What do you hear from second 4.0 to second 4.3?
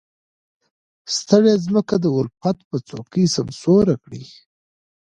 کړي.